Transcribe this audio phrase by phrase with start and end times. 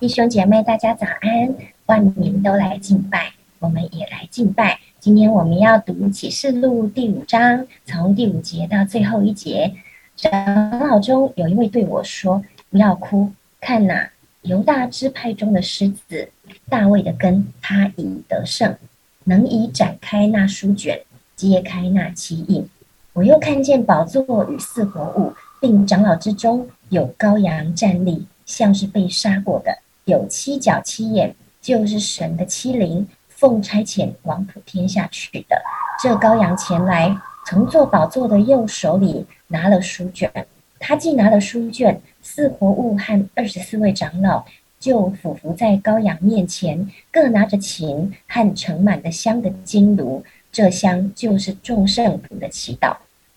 [0.00, 1.54] 弟兄姐妹，大家早安！
[1.86, 3.30] 万民都来敬拜，
[3.60, 4.80] 我们也来敬拜。
[4.98, 9.72] 今天我们要读启示录第五章，从第五节到最后一节。
[10.16, 13.30] 长老中有一位对我说：“不要哭，
[13.60, 14.10] 看哪，
[14.42, 16.28] 犹大支派中的狮子
[16.68, 18.76] 大卫的根，他已得胜，
[19.22, 21.00] 能以展开那书卷，
[21.36, 22.68] 揭开那奇印。
[23.12, 35.62] 我又看见宝座与四活物，并长老之中有羔羊站立，像是被杀过的，有七角七眼，就是神的七灵，奉差遣往普天下去的。
[36.02, 40.30] 这羔羊前来。”从坐宝座的右手里拿了书卷，
[40.78, 44.44] 他既拿了书卷，四活物和二十四位长老
[44.78, 50.22] 就俯伏在羔羊面前，各拿着琴和盛满的香的金炉。
[50.52, 52.94] 这香就是众圣徒的祈祷。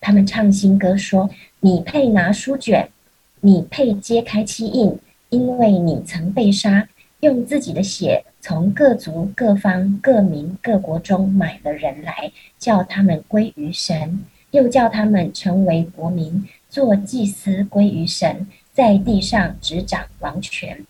[0.00, 2.88] 他们唱新歌说：“你配拿书卷，
[3.40, 4.98] 你配揭开七印，
[5.30, 6.88] 因为你曾被杀，
[7.20, 20.86] 用自己的血。”从各族、各方、各民、各国中买了人来，叫他们归于神，又叫他们成为国民，做祭司归于神，在地上执掌王权。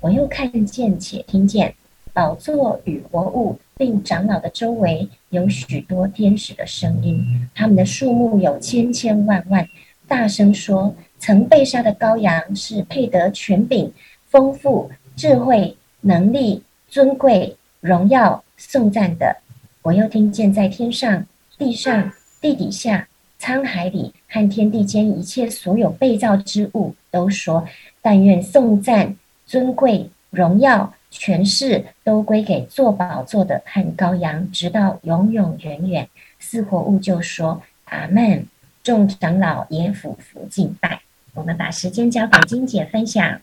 [0.00, 1.76] 我又看见且听见，
[2.12, 9.68] 宝座与活物并长老的周围有许多天使的声音，他们的数目有千千万万，
[10.08, 10.92] 大声说：
[11.26, 13.92] 曾被杀的羔羊是配得权柄、
[14.28, 16.62] 丰富、智慧、能力。
[16.88, 19.36] 尊贵、荣耀、颂赞的，
[19.82, 21.26] 我又听见在天上、
[21.58, 23.08] 地上、地底下、
[23.40, 27.66] 沧海里和天地间一切所有被造之物，都说：
[28.00, 29.16] 但愿颂赞、
[29.46, 36.08] 尊贵、荣耀、权势都归给坐宝座的和羔羊，直到永永远远。
[36.38, 38.46] 四活物就说：阿门。
[38.84, 41.00] 众长老也俯伏敬拜。
[41.36, 43.40] 我们把时间交给金姐分享。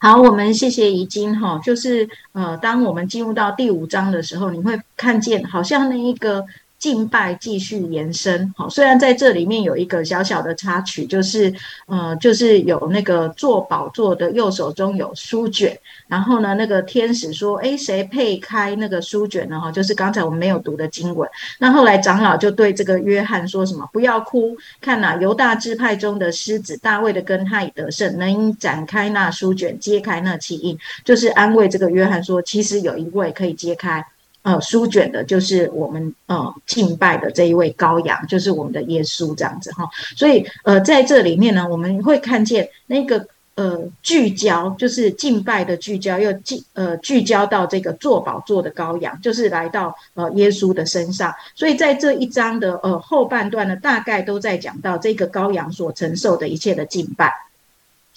[0.00, 6.44] 好，我们谢谢怡金哈，就是呃，当我们进入到第五章的时候，你会看见好像那一个。
[6.84, 11.50] 敬拜继续延伸，好，虽然在这里面有一个小小的插曲，就是，
[11.86, 15.74] 呃，就是有那个坐宝座的右手中有书卷，
[16.08, 19.58] 然后呢，那个天使说，哎，谁配开那个书卷呢？
[19.58, 21.26] 哈，就是刚才我们没有读的经文。
[21.58, 23.88] 那后来长老就对这个约翰说什么？
[23.90, 34.04] 不要哭，看呐，犹大支派中的狮子大卫的根，他已得胜，能展开那书卷，揭开那七印，就是安慰这个约翰说，其实有一位可以揭开。
[34.44, 39.88] 呃，书卷的就是我们呃敬拜的这一位羔羊，就是我们的耶稣这样子哈。
[40.14, 51.34] 所以呃，在这里面呢，我们会看见那个呃聚焦，就是敬拜的聚焦，又聚呃聚焦到这个坐宝座的羔羊，就是来到呃耶稣的身上。
[51.54, 57.32] 所以在这一章的呃后半段呢，大概都在讲到这个羔羊所承受的一切的敬拜，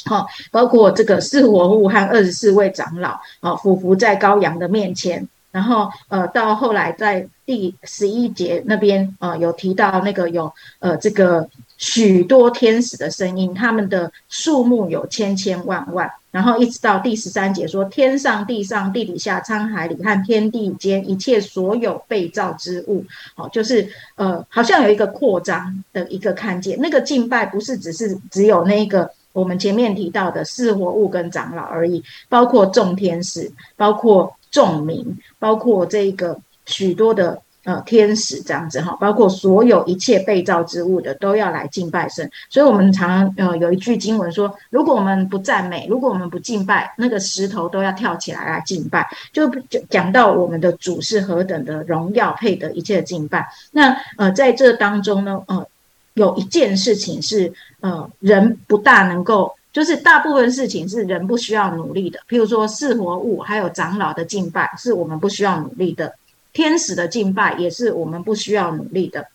[0.03, 5.25] 好，包括这个四活物和二十四位长老啊，俯伏在羔羊的面前。
[5.57, 16.11] 然后，呃，到后来在第十一节那边，呃，有提到那个有，呃，这个许多天使的声音，他们的数目有千千万万。
[16.29, 23.03] 然后一直到第十三节说，天上、地上、地底下、沧海里和天地间一切所有被造之物，
[23.35, 34.31] 哦，就是呃，好像有一个扩张的一个看见，那个敬拜不是只是只有那个我们前面提到的四活物跟长老而已，包括众天使，包括。
[34.57, 35.05] 众民，
[35.37, 42.27] 包括这个许多的呃天使这样子哈，包括所有一切被造之物的都要来敬拜神。
[42.49, 49.07] 所以，我们常呃有一句经文说：如果我们不赞美，如果我们不敬拜，那个石头都要跳起来来敬拜。
[49.31, 49.47] 就
[49.91, 53.47] 讲到我们的主是何等的荣耀，配得一切敬拜。
[53.71, 55.63] 那呃在这当中呢，呃
[56.15, 59.53] 有一件事情是呃人不大能够。
[59.77, 66.07] 就是大部分事情是人不需要努力的，譬如说四活物，还有长老的敬拜，是我们不需要努力的；
[66.51, 69.27] 天使的敬拜也是我们不需要努力的，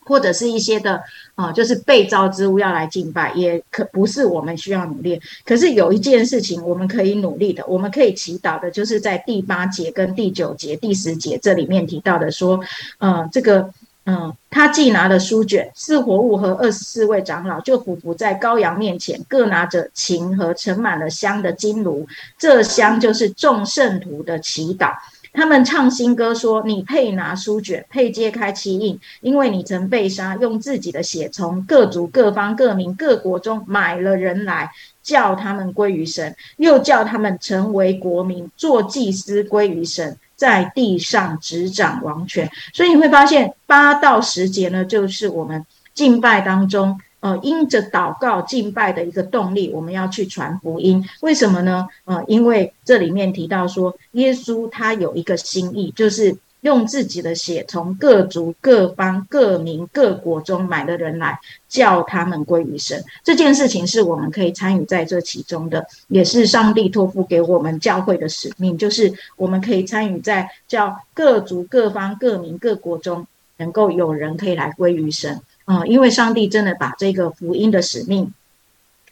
[0.00, 1.00] 或者是一些的
[1.36, 5.22] 啊，就是被招之物要来敬拜，也可不是我们需要努力。
[5.44, 12.58] 可是有一件事情我们可以努力的，我们可以祈祷的，就是在第八节、跟第九节、第十节这里面提到的，说，
[12.98, 13.72] 呃，这个。
[14.10, 22.04] 嗯，他既拿了书卷，四活物和二十四位长老就匍匐在羔羊面前，各拿着琴和盛满了香的金炉。
[22.36, 24.90] 这香就是众圣徒的祈祷。
[25.32, 34.72] 他们唱新歌说：“你配拿书卷，配揭开七印，因为你曾被杀，用自己的血从各族、各方、各民、各国中买了人来，
[35.04, 51.06] 叫他们归于神，又叫他们成为国民，做祭司归于神。”在地上执掌王权，所以你会发现八到十节呢，就是我们敬拜当中呃，因着祷告敬拜的一个动力，我们要去传福音。
[51.20, 51.86] 为什么呢？
[52.06, 63.02] 呃，因为这里面提到说，耶稣他有一个心意，就是用自己的血从各族、各方、各民、各国中买的人来，叫他们归于神。
[63.24, 75.40] 这件事情是我们可以参与在这其中的，也是上帝托付给我们教会的使命，就是我们可以参与在叫各族、各方、各民、各国中，能够有人可以来归于神。
[75.64, 78.32] 啊，因为上帝真的把这个福音的使命、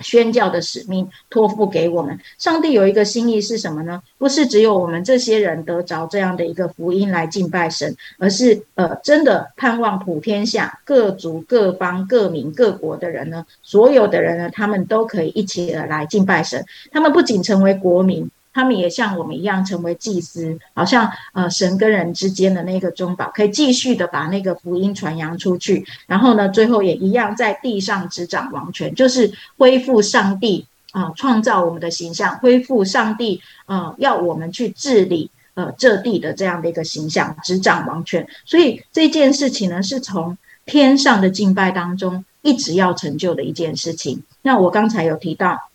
[0.00, 2.18] 宣教的使命托付给我们。
[2.38, 4.02] 上帝有一个心意是什么呢？
[4.18, 16.64] 不是只有我们这些人得着这样的一个福音来敬拜神，而是呃，真的盼望普天下各族、各方、各民、各国的人呢，所有的人呢，他们都可以一起的来敬拜神。
[16.90, 18.30] 他们不仅成为国民。
[18.52, 25.84] 他们也像我们一样成为祭司，好像呃神跟人之间的那个中保，可以继续的把那个福音传扬出去。
[26.06, 38.26] 然后呢，最后也一样在地上执掌王权，就是恢复上帝啊创造我们的形象，恢复上帝呃要我们去治理呃这地的这样的一个形象，执掌王权。
[38.44, 40.36] 所以这件事情呢，是从
[40.66, 44.22] 天上的敬拜当中一直要成就的一件事情。
[44.42, 45.67] 那我刚才有提到。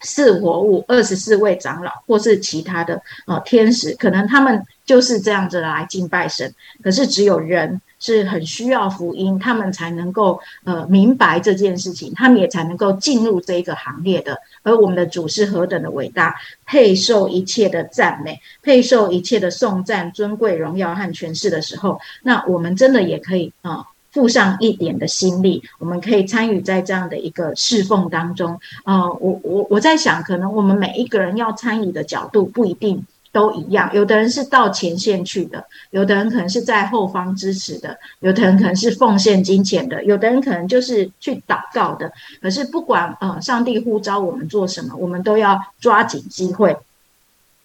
[0.00, 6.54] 四活物、二十四位长老，或是其他的呃天使，可能他们就是这样子来敬拜神。
[6.82, 14.38] 可是只有人是很需要福音，他们才能够呃明白这件事情，他们也才能够进入这一个行列的。
[14.62, 23.86] 而我们的主是何等的伟大，配受一切的赞美，配受一切的颂赞、尊贵、荣耀和权势的时候，那我们真的也可以啊。
[24.16, 28.58] 付上一点的心力，我们可以参与在这样的一个侍奉当中。
[28.82, 33.90] 啊，我我我在想，可能我们每一个人要参与的角度不一定都一样。
[33.92, 42.10] 有的人是到前线去的，有的人可能是在后方支持的，有的人可能是奉献金钱的，有的人可能就是去祷告的。
[42.40, 46.74] 可是不管呃，上帝呼召我们做什么，我们都要抓紧机会，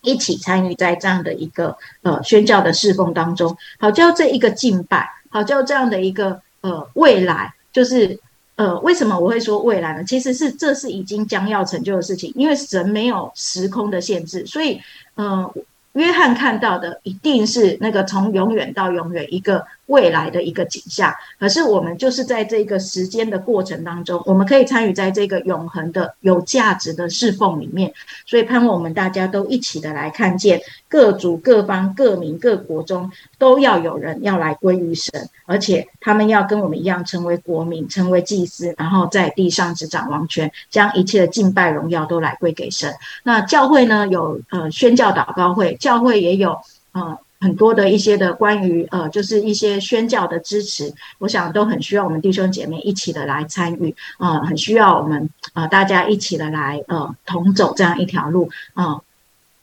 [0.01, 5.20] 一起参与在这样的一个呃宣教的侍奉当中，好就这一个敬拜。
[5.31, 8.19] 好，就这样的一个呃未来，就是
[8.57, 10.04] 呃为什么我会说未来呢？
[10.04, 14.80] 其实是这是已经将要成就的事情，因为神没有时空的限制，所以
[15.16, 15.51] 嗯。
[15.94, 27.93] 约翰看到的一定是那个从永远到永远一个未来的一个景象，可是我们就是在这个时间的过程当中，我们可以参与在这个永恒的有价值的侍奉里面，
[28.25, 42.93] 所以盼望我们大家都一起的来看见各族各方各民各国中都要有人要来归于神，而且他们要跟我们一样成为国民，成为祭司，然后在地上执掌王权，将一切的敬拜荣耀都来归给神。
[43.23, 45.75] 那教会呢，有呃宣教祷告会。
[45.81, 46.57] 教会也有
[46.93, 59.01] 呃很多的一些的关于呃就是一些宣教的支持，我想都很需要我们弟兄姐妹一起的来参与啊，很需要我们啊大家一起的来呃同走这样一条路啊，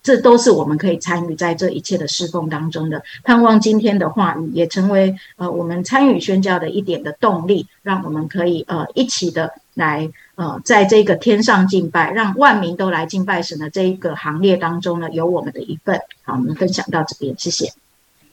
[0.09, 3.03] 这都是我们可以参与在这一切的侍奉当中的。
[3.25, 10.09] 盼望今天的话语也成为呃我们参与宣教的一点的动力，让我们可以呃一起的来。
[10.39, 16.01] 呃，在这个天上敬拜，让万民都来敬拜神的这一个行列当中呢，有我们的一份。
[16.23, 17.73] 好，我们分享到这边，谢谢。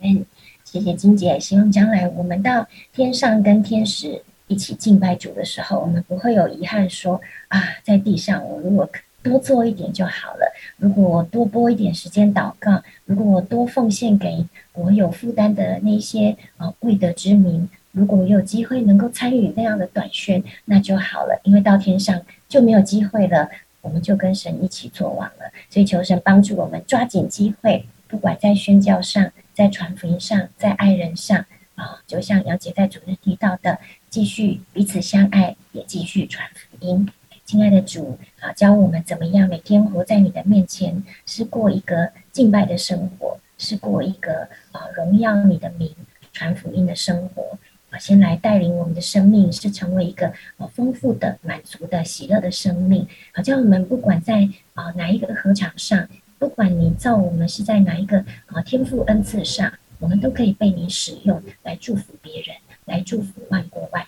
[0.02, 0.24] 嗯，
[0.64, 1.40] 谢谢金姐。
[1.40, 8.88] 希望将来我们到天上跟天使一起敬拜主的时候，我们不会有遗憾，说啊，在地上我如果
[9.26, 17.68] 多做一点就好了，如果我多播一点时间祷告，如果我多奉献给我有负担的那些啊未得之民。
[17.92, 25.50] 如果有机会能够参与那样的短宣，那就好了，因为到天上就没有机会了，我们就跟神一起做完了。
[25.70, 33.80] 所以求神帮助我们抓紧机会，不管在宣教上、在传福音上、在爱人上啊，就像杨姐在主日提到的，
[34.10, 37.08] 继续彼此相爱，也继续传福音。
[37.46, 45.94] 亲爱的主啊，教我们怎么样每天活在你的面前，是过一个敬拜的生活，是过一个啊荣耀你的名、
[46.34, 47.60] 传福音的生活
[47.92, 48.00] 啊。
[48.00, 53.08] 先来带领我们的生命，是成为一个呃丰富的、满足的、喜乐的生命。
[53.32, 56.10] 好，叫我们不管在啊哪一个合场上，
[56.40, 64.04] 不管你造我们是在哪一个啊天赋恩赐上，我们都可以被你使用来祝福别人，来祝福万国万。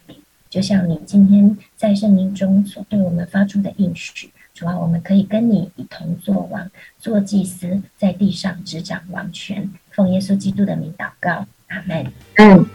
[0.50, 9.70] 就像你今天在圣经中所对我们发出的应许，主啊，我们可以跟你一同做王、做祭司，在地上执掌王权。
[9.92, 12.12] 奉耶稣基督的名祷告，阿门。
[12.36, 12.66] 嗯。